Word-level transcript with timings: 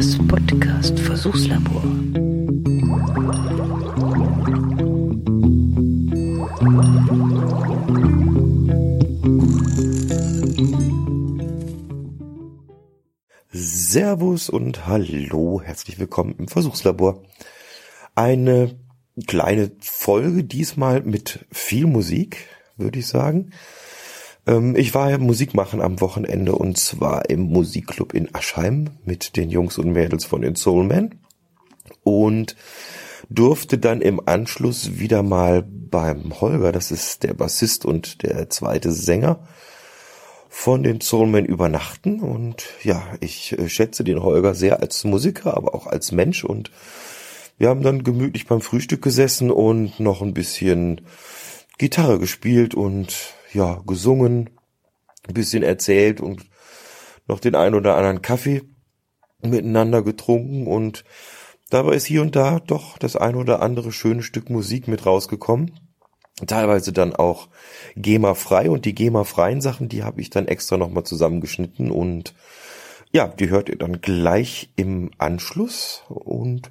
Das 0.00 0.16
Podcast 0.16 0.98
Versuchslabor. 0.98 1.82
Servus 13.52 14.48
und 14.48 14.86
hallo, 14.86 15.60
herzlich 15.62 15.98
willkommen 15.98 16.34
im 16.38 16.48
Versuchslabor. 16.48 17.22
Eine 18.14 18.78
kleine 19.26 19.70
Folge 19.82 20.44
diesmal 20.44 21.02
mit 21.02 21.44
viel 21.52 21.86
Musik, 21.86 22.48
würde 22.78 23.00
ich 23.00 23.06
sagen. 23.06 23.50
Ähm, 24.50 24.74
ich 24.76 24.94
war 24.94 25.10
ja 25.10 25.18
Musik 25.18 25.54
machen 25.54 25.80
am 25.80 26.00
Wochenende 26.00 26.54
und 26.54 26.76
zwar 26.76 27.30
im 27.30 27.42
Musikclub 27.42 28.12
in 28.12 28.34
Aschheim 28.34 28.90
mit 29.04 29.36
den 29.36 29.48
Jungs 29.48 29.78
und 29.78 29.92
Mädels 29.92 30.24
von 30.24 30.42
den 30.42 30.56
Soulmen 30.56 31.20
und 32.02 32.56
durfte 33.28 33.78
dann 33.78 34.00
im 34.00 34.20
Anschluss 34.26 34.98
wieder 34.98 35.22
mal 35.22 35.62
beim 35.62 36.40
Holger, 36.40 36.72
das 36.72 36.90
ist 36.90 37.22
der 37.22 37.34
Bassist 37.34 37.84
und 37.84 38.22
der 38.22 38.50
zweite 38.50 38.90
Sänger, 38.90 39.46
von 40.48 40.82
den 40.82 41.00
Soulmen 41.00 41.46
übernachten 41.46 42.18
und 42.18 42.64
ja, 42.82 43.04
ich 43.20 43.56
äh, 43.56 43.68
schätze 43.68 44.02
den 44.02 44.20
Holger 44.20 44.56
sehr 44.56 44.80
als 44.80 45.04
Musiker, 45.04 45.56
aber 45.56 45.76
auch 45.76 45.86
als 45.86 46.10
Mensch 46.10 46.42
und 46.42 46.72
wir 47.56 47.68
haben 47.68 47.82
dann 47.82 48.02
gemütlich 48.02 48.48
beim 48.48 48.60
Frühstück 48.60 49.00
gesessen 49.00 49.52
und 49.52 50.00
noch 50.00 50.22
ein 50.22 50.34
bisschen 50.34 51.02
Gitarre 51.78 52.18
gespielt 52.18 52.74
und 52.74 53.14
ja, 53.52 53.82
gesungen, 53.86 54.50
ein 55.26 55.34
bisschen 55.34 55.62
erzählt 55.62 56.20
und 56.20 56.46
noch 57.26 57.40
den 57.40 57.54
ein 57.54 57.74
oder 57.74 57.96
anderen 57.96 58.22
Kaffee 58.22 58.62
miteinander 59.42 60.02
getrunken 60.02 60.66
und 60.66 61.04
dabei 61.70 61.94
ist 61.94 62.06
hier 62.06 62.22
und 62.22 62.36
da 62.36 62.60
doch 62.60 62.98
das 62.98 63.16
ein 63.16 63.36
oder 63.36 63.62
andere 63.62 63.92
schöne 63.92 64.22
Stück 64.22 64.50
Musik 64.50 64.88
mit 64.88 65.06
rausgekommen. 65.06 65.78
Teilweise 66.46 66.92
dann 66.92 67.14
auch 67.14 67.48
GEMA-frei 67.96 68.70
und 68.70 68.86
die 68.86 68.94
GEMA-freien 68.94 69.60
Sachen, 69.60 69.88
die 69.88 70.02
habe 70.02 70.20
ich 70.20 70.30
dann 70.30 70.48
extra 70.48 70.78
nochmal 70.78 71.04
zusammengeschnitten 71.04 71.90
und 71.90 72.34
ja, 73.12 73.28
die 73.28 73.50
hört 73.50 73.68
ihr 73.68 73.76
dann 73.76 74.00
gleich 74.00 74.70
im 74.76 75.10
Anschluss 75.18 76.04
und 76.08 76.70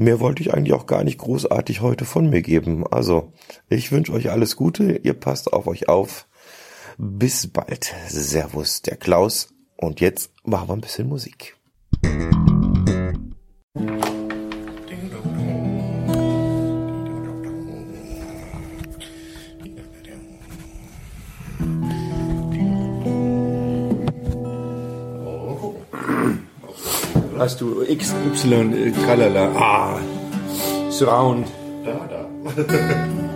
mehr 0.00 0.20
wollte 0.20 0.42
ich 0.42 0.52
eigentlich 0.54 0.72
auch 0.72 0.86
gar 0.86 1.04
nicht 1.04 1.18
großartig 1.18 1.80
heute 1.80 2.04
von 2.04 2.28
mir 2.28 2.42
geben. 2.42 2.86
Also, 2.86 3.32
ich 3.68 3.92
wünsche 3.92 4.12
euch 4.12 4.30
alles 4.30 4.56
Gute, 4.56 5.00
ihr 5.02 5.14
passt 5.14 5.52
auf 5.52 5.66
euch 5.66 5.88
auf. 5.88 6.26
Bis 6.98 7.46
bald. 7.46 7.94
Servus, 8.08 8.82
der 8.82 8.96
Klaus. 8.96 9.54
Und 9.76 10.00
jetzt 10.00 10.32
machen 10.44 10.68
wir 10.68 10.74
ein 10.74 10.80
bisschen 10.80 11.08
Musik. 11.08 11.56
Hast 27.40 27.60
du 27.60 27.82
XY, 27.84 28.52
äh, 28.54 28.92
tralala, 28.92 29.48
ah, 29.56 29.98
Surround. 30.90 31.46
Da, 31.84 32.06
da. 32.06 33.20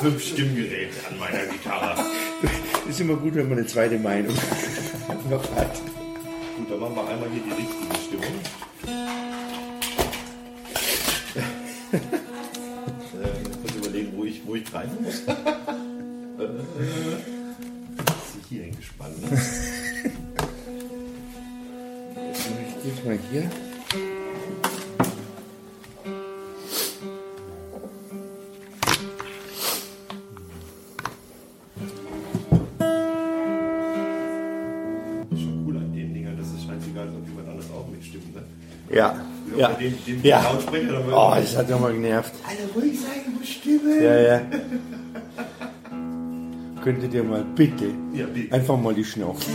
fünf 0.00 0.22
Stimmgeräte 0.22 0.94
an 1.10 1.18
meiner 1.18 1.44
Gitarre. 1.46 2.04
Ist 2.88 3.00
immer 3.00 3.16
gut, 3.16 3.34
wenn 3.34 3.48
man 3.48 3.58
eine 3.58 3.66
zweite 3.66 3.98
Meinung 3.98 4.34
noch 5.30 5.56
hat. 5.56 5.74
Gut, 6.56 6.70
dann 6.70 6.80
machen 6.80 6.94
wir 6.94 7.08
einmal 7.08 7.28
hier 7.30 7.42
die 7.42 7.50
richtige 7.50 8.06
Stimmung. 8.06 8.67
Ist, 37.04 37.14
ob 37.14 37.28
jemand 37.28 37.48
anders 37.48 37.66
auch 37.70 37.86
mitstimmt. 37.90 38.34
Ne? 38.34 38.42
Ja. 38.94 39.14
Ja. 39.56 39.68
Dem, 39.74 39.94
dem 40.06 40.22
Ja. 40.22 40.42
Lautsprecher, 40.42 41.02
Oh, 41.12 41.32
das 41.36 41.56
hat 41.56 41.68
ja 41.70 41.78
mal 41.78 41.92
genervt. 41.92 42.32
Alter, 42.46 42.62
ruhig 42.74 42.98
sein, 43.00 43.20
du 43.26 43.30
musst 43.38 43.48
stimmen. 43.52 44.02
Ja, 44.02 44.20
ja. 44.20 44.40
Könntet 46.82 47.12
ihr 47.14 47.24
mal 47.24 47.44
bitte 47.54 47.86
Ja, 48.14 48.26
bitte. 48.26 48.54
einfach 48.54 48.78
mal 48.80 48.94
die 48.94 49.04
Schnauze. 49.04 49.50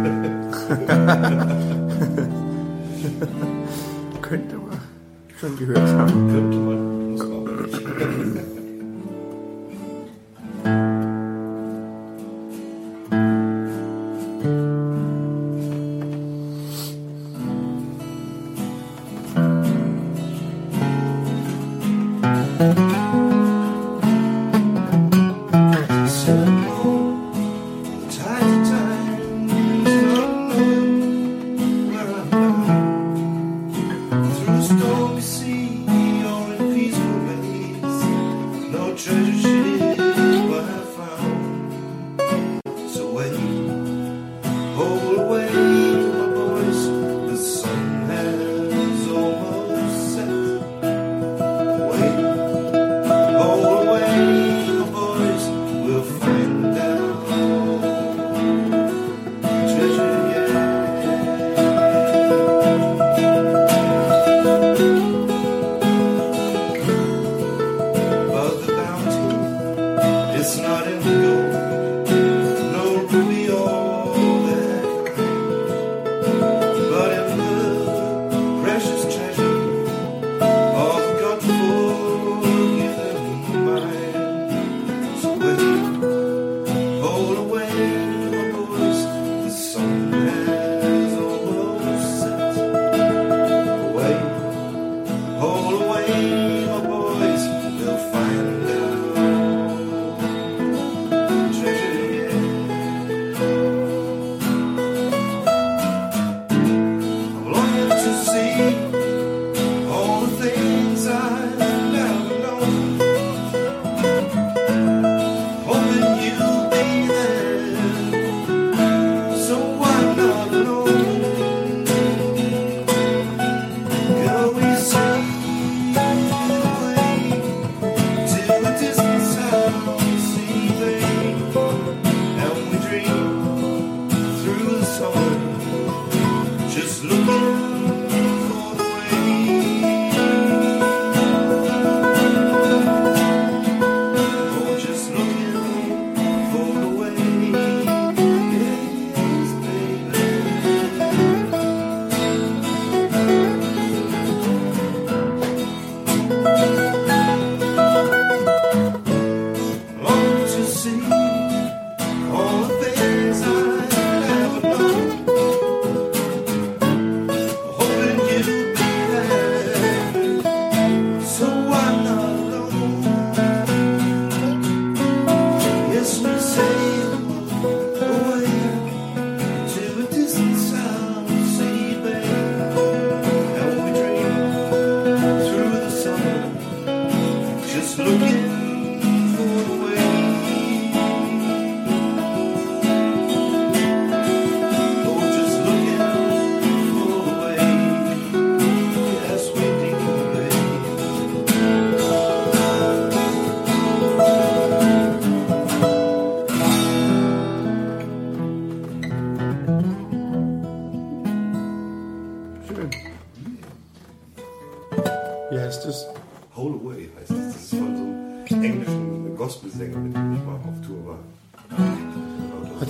Könnte 4.22 4.56
man 4.56 4.80
schon 5.38 5.58
gehört 5.58 5.78
haben. 5.78 6.30
Könnte 6.32 6.56
man, 6.58 6.99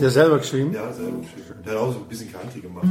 Hat 0.00 0.06
er 0.06 0.10
selber 0.12 0.38
geschrieben? 0.38 0.72
Ja, 0.72 0.90
selber 0.94 1.18
geschrieben. 1.18 1.62
Der 1.62 1.74
hat 1.74 1.80
auch 1.80 1.92
so 1.92 1.98
ein 1.98 2.04
bisschen 2.08 2.32
Country 2.32 2.60
gemacht. 2.60 2.86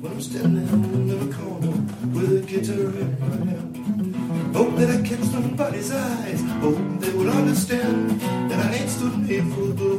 When 0.00 0.12
I'm 0.12 0.20
standing 0.20 0.68
in 0.68 1.08
the 1.08 1.34
corner 1.34 1.74
with 2.14 2.30
a 2.30 2.46
guitar 2.46 2.94
in 2.94 3.16
my 3.18 3.26
hand. 3.50 3.76
Hope 4.54 4.76
that 4.76 4.88
I 4.88 5.02
catch 5.02 5.24
somebody's 5.32 5.90
eyes. 5.90 6.44
Hope 6.62 6.78
they 7.00 7.12
will 7.12 7.28
understand 7.28 8.20
that 8.48 8.60
I 8.64 8.78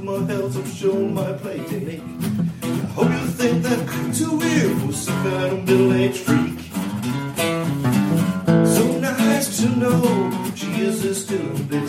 my 0.05 0.25
health. 0.31 0.55
I'm 0.55 1.13
my 1.13 1.33
play. 1.33 1.59
I 1.59 2.85
hope 2.95 3.11
you 3.11 3.27
think 3.35 3.63
that 3.63 3.79
I'm 3.79 4.13
too 4.13 4.37
weird 4.37 4.77
for 4.77 4.93
some 4.93 5.23
kind 5.23 5.51
of 5.51 5.67
middle-aged 5.67 6.19
freak. 6.19 6.48
just 11.09 11.27
doing 11.27 11.67
this. 11.69 11.88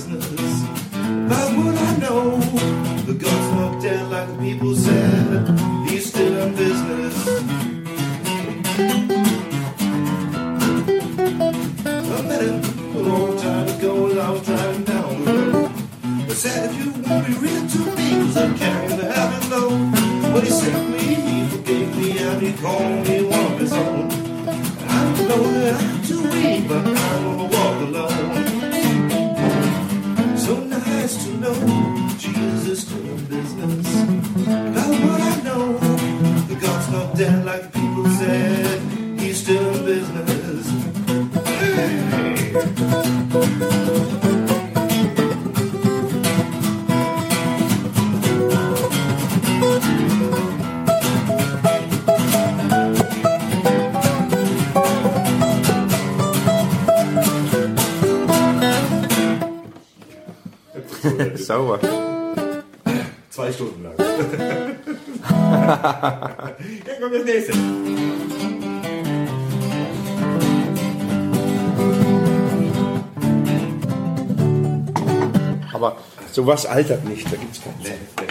Sowas 76.41 76.65
altert 76.65 77.05
nicht, 77.05 77.27
da 77.31 77.37
gibt 77.37 77.55
es 77.55 77.63
keine. 77.63 77.77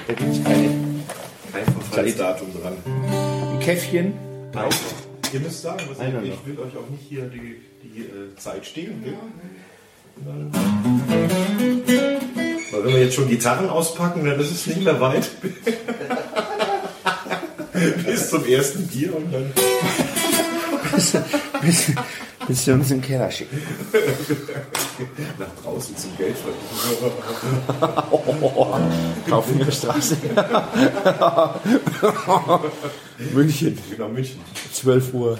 Da 0.08 0.14
gibt's 0.14 0.44
keine. 0.44 0.70
Kein 1.52 1.66
Verfallsdatum 1.66 2.48
dran. 2.60 2.74
Ein 3.54 3.60
Käffchen. 3.60 4.14
Nein. 4.52 4.70
Ihr 5.32 5.40
müsst 5.42 5.62
sagen, 5.62 5.84
was 5.88 6.00
Einer 6.00 6.24
ich, 6.24 6.32
noch. 6.32 6.44
will 6.48 6.58
euch 6.58 6.76
auch 6.76 6.90
nicht 6.90 7.04
hier 7.08 7.26
die, 7.26 7.62
die 7.84 8.02
äh, 8.02 8.36
Zeit 8.36 8.66
stehlen. 8.66 9.00
Ne? 9.02 9.14
Weil 12.72 12.84
wenn 12.84 12.94
wir 12.96 13.04
jetzt 13.04 13.14
schon 13.14 13.30
Gitarren 13.30 13.70
auspacken, 13.70 14.26
dann 14.26 14.40
ist 14.40 14.50
es 14.52 14.66
nicht 14.66 14.84
mehr 14.84 15.00
weit. 15.00 15.30
Bis 18.06 18.30
zum 18.32 18.44
ersten 18.46 18.88
Bier 18.88 19.16
und 19.16 19.32
dann. 19.32 19.52
Bis, 20.96 21.16
bis 21.62 21.92
wir 22.50 22.74
uns 22.74 22.90
in 22.92 23.00
den 23.00 23.02
Keller 23.08 23.30
schicken. 23.30 23.62
nach 25.40 25.48
draußen 25.64 25.96
zum 25.96 26.18
Geld 26.18 26.36
verdienen. 26.36 27.14
Auf 29.32 29.46
der 29.58 29.72
Straße. 29.72 30.18
München, 33.34 33.78
Nach 33.98 34.10
München. 34.10 34.40
12 34.74 35.14
Uhr, 35.14 35.40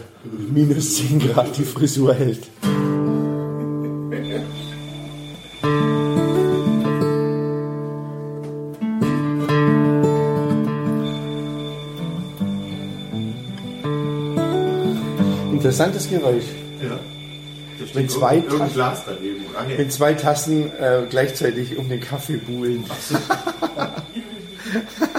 minus 0.54 0.98
10 0.98 1.20
Grad, 1.20 1.58
die 1.58 1.64
Frisur 1.64 2.14
hält. 2.14 2.48
Interessantes 15.52 16.10
Geräusch. 16.10 16.59
Steht 17.90 18.04
Mit 18.04 18.12
zwei 18.12 18.36
irgendein 18.36 18.60
Tassen. 18.60 18.74
Glas 18.76 19.04
daneben. 19.06 19.46
Nee. 19.68 19.78
Mit 19.78 19.92
zwei 19.92 20.14
Tassen 20.14 20.72
äh, 20.80 21.02
gleichzeitig 21.10 21.78
um 21.78 21.90
den 21.90 22.00
Kaffee 22.00 22.38
buhlen. 22.38 22.86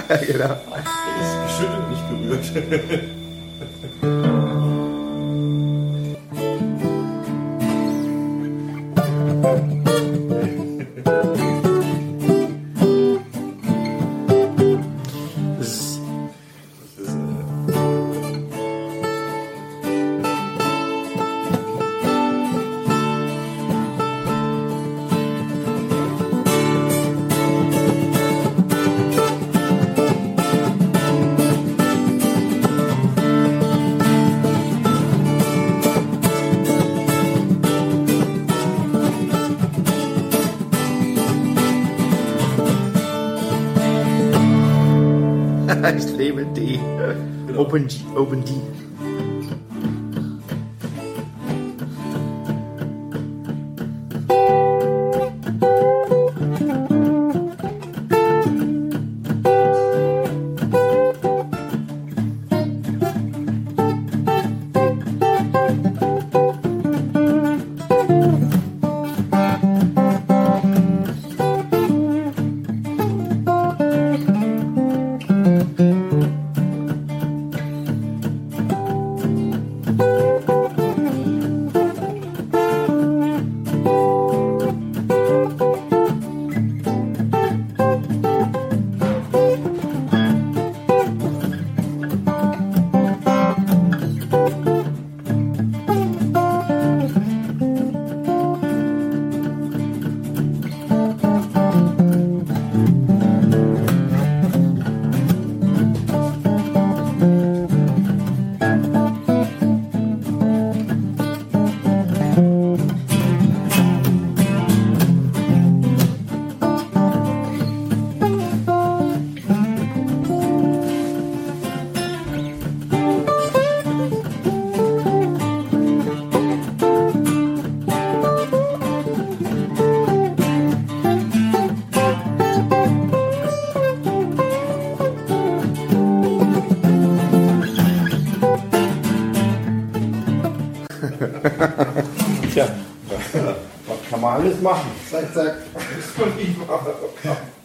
ja, 0.08 0.16
genau. 0.16 0.46
Der 0.46 0.56
ist 1.20 1.36
geschüttelt, 1.46 1.90
nicht 1.90 2.50
gerührt. 2.52 4.24
Open, 47.70 47.86
G, 47.88 48.04
Open 48.16 48.40
D. 48.42 48.59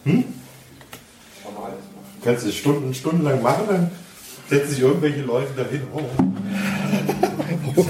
Hm? 0.04 0.24
Kannst 2.24 2.46
du 2.46 2.52
Stunden, 2.52 2.92
stundenlang 2.92 3.40
machen, 3.42 3.64
dann 3.68 3.90
setzen 4.48 4.70
sich 4.70 4.80
irgendwelche 4.80 5.22
Leute 5.22 5.52
dahin. 5.56 5.82
Oh. 5.92 6.02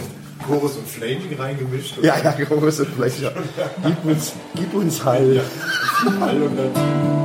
Chorus 0.46 0.76
und 0.76 0.88
Flaming 0.88 1.34
reingemischt. 1.38 1.96
Ja, 2.02 2.18
ja, 2.18 2.32
Chorus 2.32 2.80
und 2.80 2.88
Flaming. 2.90 3.30
Gib 3.82 4.04
uns, 4.04 4.32
gib 4.54 4.74
uns 4.74 5.04
Heil. 5.04 5.36
Ja, 5.36 5.42
Heil 6.20 6.42
und 6.42 6.56
dann 6.56 7.15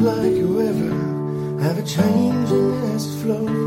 like 0.00 0.32
a 0.32 0.44
river, 0.44 1.60
ever 1.62 1.82
changing 1.82 2.72
as 2.94 3.06
it 3.06 3.22
flows. 3.22 3.59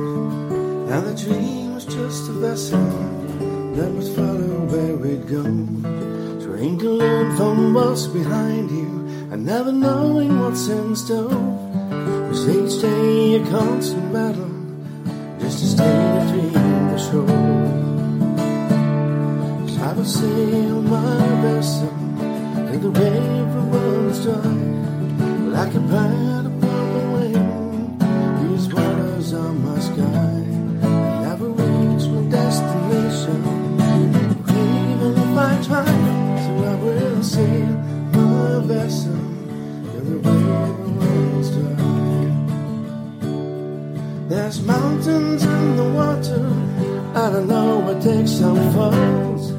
take 48.04 48.28
some 48.28 48.58
falls 48.74 49.54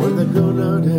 when 0.00 0.16
they're 0.16 0.24
gonna 0.24 0.89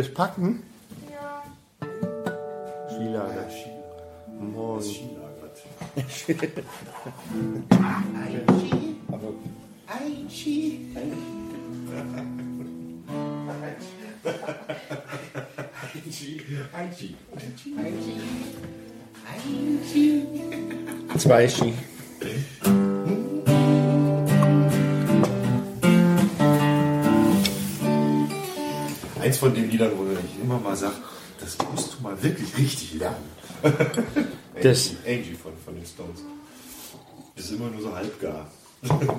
das 0.00 0.14
packen? 0.14 0.62
Ja. 1.10 1.42
Skilager. 2.88 3.46
Äh, 3.48 4.42
Moin. 4.42 4.82
Skilagert. 4.82 5.58
Aichi. 9.86 9.86
Aichi. 9.86 10.86
Aichi. 15.92 16.40
Aichi. 16.72 17.16
Aichi. 17.76 18.14
Aichi. 19.28 20.06
Zwei 21.18 21.48
Ski. 21.48 21.74
Das- 34.62 34.90
Angie, 34.90 34.96
Angie 35.06 35.34
von, 35.34 35.52
von 35.64 35.74
den 35.74 35.86
Stones. 35.86 36.20
Ist 37.36 37.52
immer 37.52 37.70
nur 37.70 37.82
so 37.82 37.94
halbgar. 37.94 38.50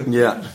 Ja. 0.09 0.41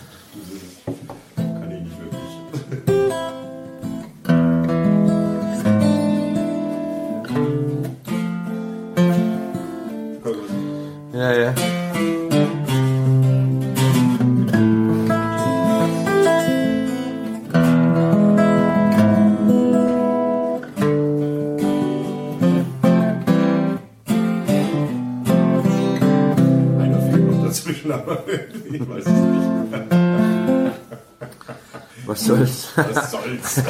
soll's? 32.27 32.69
Was 32.77 33.11
soll's? 33.11 33.63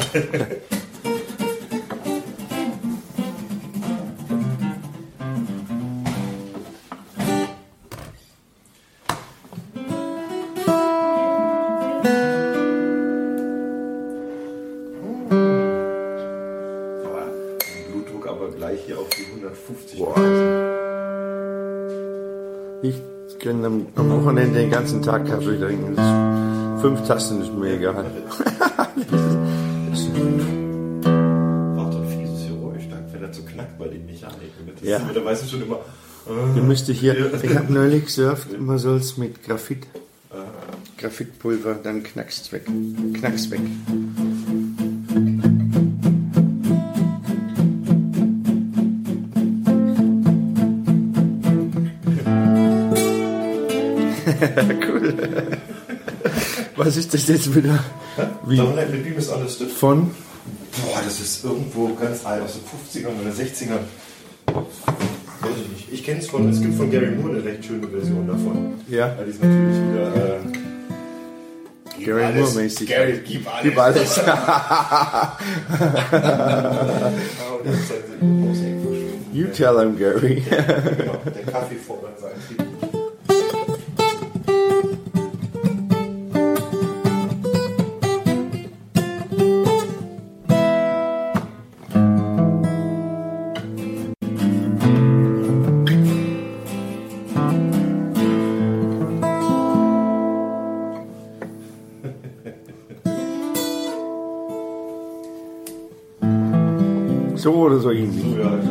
Aber 17.03 17.25
mein 17.61 17.91
Blutdruck 17.91 18.27
aber 18.27 18.49
gleich 18.49 18.79
hier 18.85 18.99
auf 18.99 19.09
die 19.09 19.25
150. 19.25 19.99
Boah. 19.99 20.15
Ich 22.81 23.39
kann 23.39 23.65
am, 23.65 23.87
am 23.95 24.09
Wochenende 24.09 24.59
den 24.59 24.71
ganzen 24.71 25.01
Tag 25.01 25.25
Kaffee 25.27 25.57
trinken. 25.57 25.95
Fünf 26.81 27.07
Tassen 27.07 27.41
ist 27.41 27.53
mir 27.53 27.73
egal. 27.75 27.93
Macht 27.93 28.05
doch 31.93 32.01
ein 32.01 32.07
fieses 32.07 32.47
Geräusch, 32.47 32.83
dann, 32.89 33.03
wenn 33.11 33.23
er 33.23 33.33
so 33.33 33.41
knackt 33.43 33.77
bei 33.79 33.87
den 33.87 34.05
Mechaniken. 34.05 34.67
Das 34.79 34.87
Ja. 34.87 34.99
da 35.13 35.25
weißt 35.25 35.43
du 35.43 35.47
schon 35.49 35.61
immer, 35.63 35.79
Du 36.55 36.61
müsste 36.61 36.91
hier, 36.91 37.15
ich 37.41 37.55
habe 37.55 37.71
neulich 37.71 38.03
gesurft, 38.05 38.59
man 38.59 38.77
soll 38.77 38.97
es 38.97 39.15
mit 39.17 39.43
Graphit, 39.43 39.87
Graphitpulver, 40.97 41.75
dann 41.81 42.03
knackst 42.03 42.51
weg. 42.51 42.63
Knackst 43.13 43.49
weg. 43.49 43.61
cool. 54.87 54.96
Was 56.87 56.95
ist 56.95 57.13
das 57.13 57.27
jetzt 57.27 57.53
wieder? 57.53 57.83
Wie? 58.45 58.57
Don't 58.57 58.73
let 58.75 58.89
me 58.89 58.99
be 58.99 59.09
misunderstood. 59.09 59.69
Von? 59.69 60.11
Boah, 60.71 61.01
das 61.03 61.19
ist 61.19 61.43
irgendwo 61.43 61.93
ganz 61.95 62.25
alt, 62.25 62.43
aus 62.43 62.53
den 62.53 62.61
50ern 63.03 63.09
oder 63.19 63.31
60ern. 63.31 63.79
Weiß 64.55 65.53
ich 65.61 65.67
nicht. 65.69 65.91
Ich 65.91 66.05
kenne 66.05 66.21
es 66.21 66.29
von, 66.29 66.47
es 66.47 66.61
gibt 66.61 66.75
von 66.75 66.89
Gary 66.89 67.11
Moore 67.11 67.39
eine 67.39 67.43
recht 67.43 67.65
schöne 67.65 67.89
Version 67.89 68.25
davon. 68.25 68.75
Ja. 68.87 69.07
Ja, 69.07 69.15
die 69.21 69.31
ist 69.31 69.43
natürlich 69.43 69.81
wieder. 69.89 70.15
Äh, 70.15 70.39
Gary 72.05 72.23
alles, 72.23 72.53
Moore-mäßig. 72.53 72.87
Gary, 72.87 73.19
gib 73.27 73.53
alles. 73.53 73.63
Gib 73.63 73.77
alles. 73.77 74.03
Ist. 74.03 74.21
You 79.33 79.47
tell 79.47 79.77
him, 79.77 79.97
Gary. 79.97 80.41
Genau, 80.49 81.17
der 81.25 81.43
Kaffee 81.51 81.75
fordert 81.75 82.17
seinen 82.17 82.41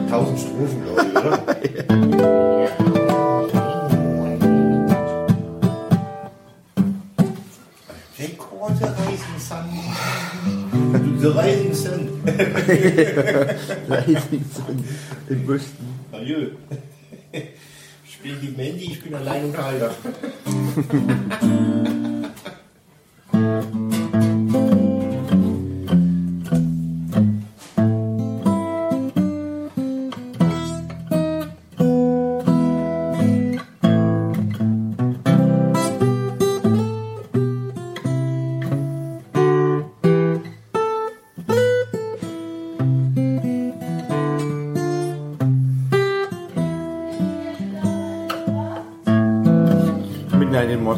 1000 0.06 0.38
Strophen, 0.38 0.82
glaube 0.84 1.02
ich, 1.02 1.10
oder? 1.16 1.38
Record 8.18 8.78
the 8.78 8.86
Rising 8.86 9.38
Sun. 9.38 9.68
The 11.20 11.28
Rising 11.28 11.74
Sun. 11.74 12.08
in 15.28 15.46
Boston. 15.46 15.86
Adieu. 16.12 16.50
Spiel 18.04 18.36
die 18.36 18.54
Mandy, 18.56 18.92
ich 18.92 19.02
bin 19.02 19.14
allein 19.14 19.44
Unterhalter. 19.46 19.90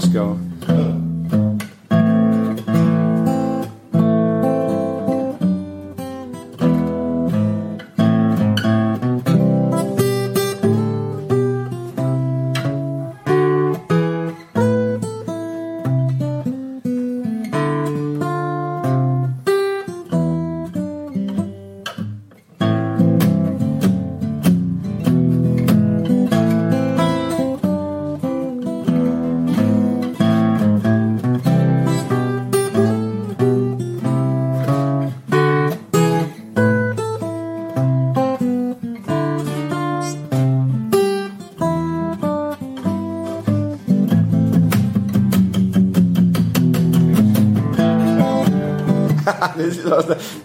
in 0.04 0.37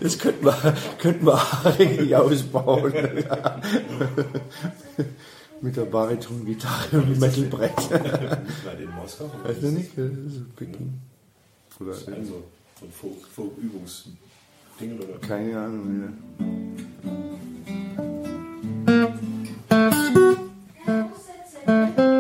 das 0.04 0.20
könnten 0.20 0.46
wir, 0.46 0.76
könnten 1.00 1.26
wir 1.26 1.42
eigentlich 1.66 2.16
ausbauen. 2.16 2.94
Mit 5.62 5.78
der 5.78 5.86
Bariton-Gitarre 5.86 6.98
und 6.98 7.10
dem 7.12 7.20
Metalbrett. 7.20 7.72
In 8.80 8.92
Moskau. 8.96 9.32
Weißt 9.44 9.64
du 9.64 9.68
nicht? 9.68 9.92
Das 9.98 10.06
ist 10.06 10.56
Peking. 10.58 11.00
Oder 11.80 11.92
Also, 11.92 12.06
so 12.80 12.86
ein 12.86 12.92
Folk- 12.92 13.28
Folk-Übungsding 13.34 14.18
oder? 15.00 15.18
keine 15.26 15.58
Ahnung. 15.58 16.14
Ja. 16.38 17.14
Ganz, 20.86 22.13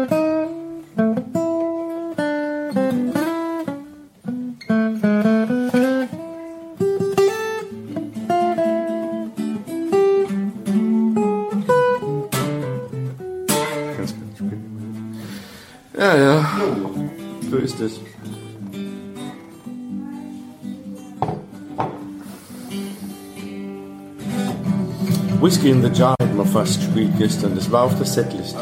in 25.63 25.81
the 25.81 25.89
Jar 25.89 26.15
hat 26.21 26.35
man 26.35 26.45
fast 26.45 26.79
gespielt 26.79 27.11
gestern. 27.17 27.55
Das 27.55 27.71
war 27.71 27.83
auf 27.83 27.95
der 27.97 28.05
Setlist. 28.05 28.55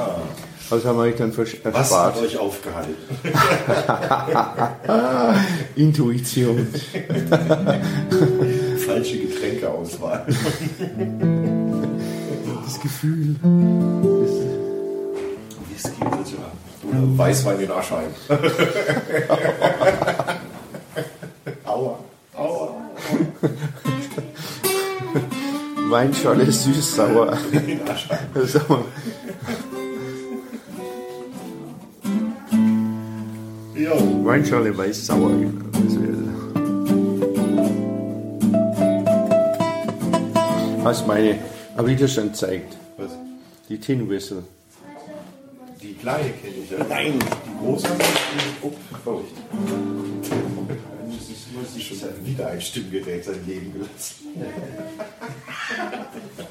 Also 0.70 0.88
haben 0.88 0.98
wir 0.98 1.04
euch 1.04 1.16
dann 1.18 1.32
versch- 1.34 1.58
Was 1.64 1.76
erspart. 1.76 2.16
hat 2.16 2.24
euch 2.24 2.38
aufgehalten? 2.38 2.96
Intuition. 5.76 6.68
Falsche 8.86 9.18
Getränkeauswahl. 9.20 10.26
Das 12.66 12.80
Gefühl. 12.80 13.36
Whisky 15.70 16.00
bitte. 16.00 16.38
Oder 16.90 17.18
Weißwein 17.18 17.60
in 17.60 17.70
Aschheim. 17.72 18.08
Süß-sauer. 26.52 27.38
Sag 28.46 28.70
mal, 28.70 28.84
Jo. 33.82 34.26
Weinschorle 34.26 34.78
weiß-sauer. 34.78 35.32
Was 40.84 41.08
meine 41.08 41.40
am 41.76 41.88
Widerstand 41.88 42.38
zeigt. 42.38 42.78
Was? 42.98 43.12
Die 43.70 43.80
Tin 43.80 44.08
Whistle. 44.08 44.44
Die 45.82 45.96
kleine 45.96 46.30
kenne 46.30 46.54
ich 46.64 46.70
ja. 46.70 46.86
Nein. 46.88 47.18
Die 47.18 47.66
große 47.66 47.88
oh, 48.62 48.72
verrückt. 49.04 49.38
Das 51.12 51.76
ist 51.76 51.84
schon 51.84 52.26
wieder 52.26 52.48
ein 52.48 52.62
Stimmgerät 52.62 53.26
sein 53.26 53.46
Leben 53.48 53.74
gelassen. 53.74 54.26
Thank 55.82 56.40
you. 56.40 56.51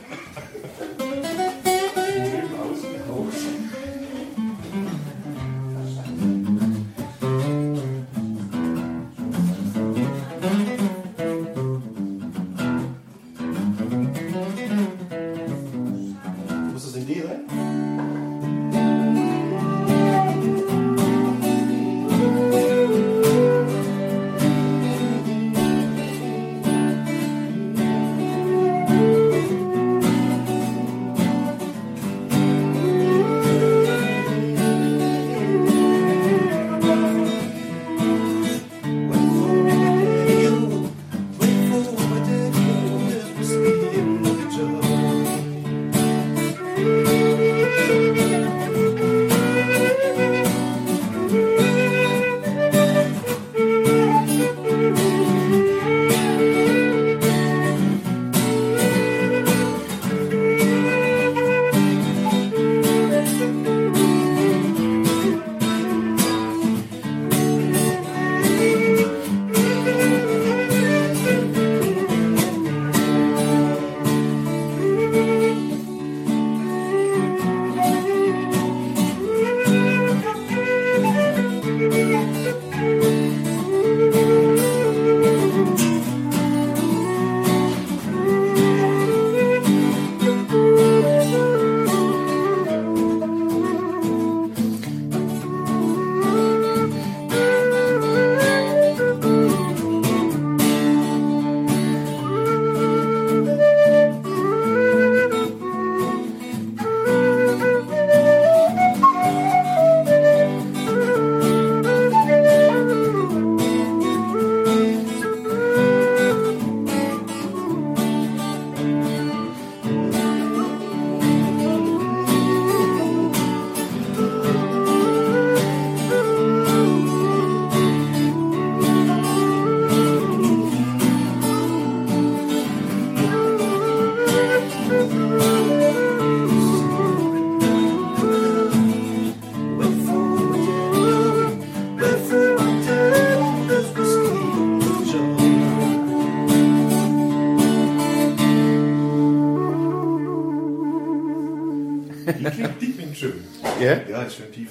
Die 152.51 152.57
klingt, 152.57 152.83
die 152.83 152.93
klingt 152.93 153.17
schön. 153.17 153.45
Ja? 153.81 153.97
Ja, 154.11 154.23
ist 154.23 154.37
schön 154.37 154.53
tief. 154.53 154.71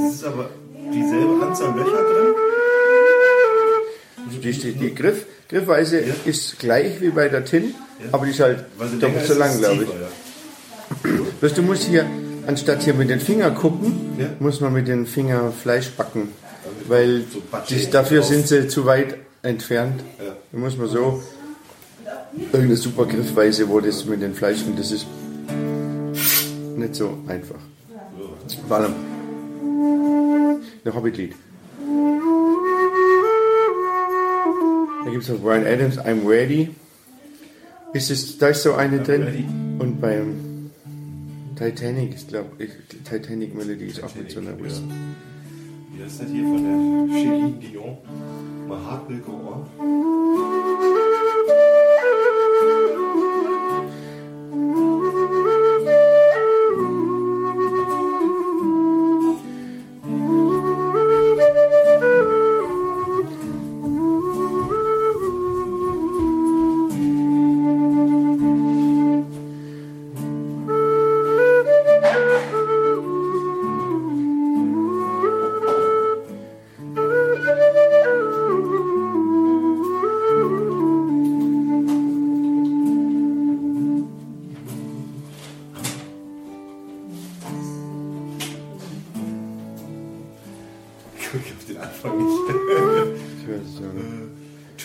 Das 0.00 0.14
ist 0.14 0.24
aber 0.24 0.50
dieselbe 0.92 1.46
Anzahl 1.46 1.76
Löcher 1.76 2.02
drin. 2.02 2.34
Die, 4.42 4.52
die, 4.52 4.72
die 4.72 4.94
Griff, 4.94 5.26
Griffweise 5.48 5.98
ist 6.24 6.58
gleich 6.58 7.00
wie 7.00 7.10
bei 7.10 7.28
der 7.28 7.44
Tin, 7.44 7.74
aber 8.12 8.24
die 8.26 8.32
ist 8.32 8.40
halt 8.40 8.64
doppelt 9.00 9.26
so 9.26 9.34
lang, 9.34 9.58
glaube 9.58 9.74
ich. 9.84 9.88
tiefer, 9.88 11.48
ja. 11.48 11.48
Du 11.48 11.62
musst 11.62 11.84
hier, 11.84 12.06
anstatt 12.46 12.82
hier 12.82 12.94
mit 12.94 13.10
den 13.10 13.20
Fingern 13.20 13.54
gucken, 13.54 14.16
Ja. 14.18 14.26
muss 14.38 14.60
man 14.60 14.72
mit 14.72 14.88
den 14.88 15.06
Fingern 15.06 15.52
Fleisch 15.52 15.90
backen. 15.90 16.28
Weil 16.88 17.24
So 17.32 17.42
die, 17.68 17.90
dafür 17.90 18.20
drauf. 18.20 18.28
sind 18.28 18.46
sie 18.48 18.68
zu 18.68 18.84
weit 18.86 19.16
entfernt. 19.42 20.00
Ja. 20.18 20.36
Da 20.52 20.58
muss 20.58 20.76
man 20.76 20.88
so 20.88 21.22
irgendeine 22.36 22.76
super 22.76 23.06
Griffweise, 23.06 23.68
wo 23.68 23.80
das 23.80 24.04
mit 24.04 24.22
den 24.22 24.34
Fleischen, 24.34 24.76
das 24.76 24.92
ist 24.92 25.06
nicht 26.76 26.94
so 26.94 27.18
einfach. 27.26 27.58
Vor 28.68 28.76
allem 28.76 28.94
ein 30.84 30.94
Hobbit-Lied. 30.94 31.34
Da 35.04 35.10
gibt 35.10 35.22
es 35.22 35.28
noch 35.28 35.38
Brian 35.38 35.66
Adams, 35.66 35.98
I'm 35.98 36.26
Ready. 36.26 36.70
Ist 37.92 38.10
es, 38.10 38.38
da 38.38 38.48
ist 38.48 38.62
so 38.62 38.74
eine 38.74 39.00
drin. 39.00 39.22
Ready. 39.22 39.44
Und 39.78 40.00
beim 40.00 40.70
Titanic, 41.56 42.14
ich 42.14 42.28
glaube, 42.28 42.50
Titanic 43.04 43.54
Melody 43.54 43.86
ist 43.86 44.02
auch 44.02 44.14
mit 44.14 44.30
so 44.30 44.40
einer 44.40 44.58
Whistle. 44.60 44.88
Wie 45.92 46.02
heißt 46.02 46.22
das 46.22 46.28
hier 46.28 46.42
von 46.42 46.62
der 46.62 47.16
Chéline 47.16 47.58
Dion? 47.58 47.96
My 48.68 48.74
heart 48.74 49.08
will 49.08 49.20
go 49.20 49.32
on. 49.32 50.65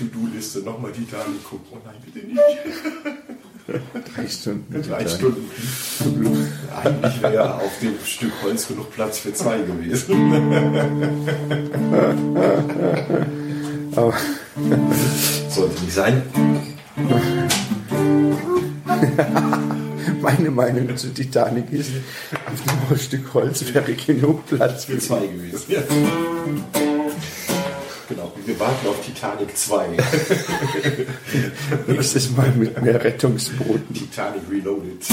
Du 0.09 0.27
nochmal 0.63 0.91
Titanic 0.91 1.43
gucken. 1.43 1.67
Oh 1.71 1.77
nein, 1.85 1.95
bitte 2.03 2.25
nicht. 2.27 2.39
Drei 4.15 4.27
Stunden. 4.27 4.81
Drei 4.87 5.07
Stunden. 5.07 5.49
Eigentlich 6.83 7.21
wäre 7.21 7.55
auf 7.55 7.79
dem 7.81 7.93
Stück 8.03 8.33
Holz 8.43 8.67
genug 8.67 8.91
Platz 8.91 9.19
für 9.19 9.33
zwei 9.33 9.59
gewesen. 9.59 10.15
Aber 13.95 14.13
Sollte 15.49 15.83
nicht 15.83 15.93
sein. 15.93 16.23
meine 20.21 20.51
Meinung 20.51 20.95
zu 20.95 21.13
Titanic 21.13 21.71
ist, 21.71 21.91
auf 22.31 22.89
dem 22.89 22.97
Stück 22.97 23.33
Holz 23.33 23.73
wäre 23.73 23.93
genug 23.93 24.45
Platz 24.45 24.85
Für 24.85 24.99
zwei 24.99 25.27
gewesen. 25.27 25.65
Ja. 25.67 25.81
Warten 28.71 28.87
auf 28.87 29.05
Titanic 29.05 29.57
2. 29.57 29.97
Nächstes 31.87 32.31
Mal 32.37 32.51
mit 32.51 32.81
mehr 32.81 33.03
Rettungsbooten. 33.03 33.93
Titanic 33.93 34.43
Reloaded. 34.49 35.05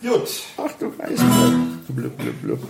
Gut. 0.00 0.28
Ach 0.56 0.72
du 0.78 0.92
Eisberg. 0.98 1.52
Blub, 1.88 2.16
blub, 2.16 2.42
blub. 2.42 2.60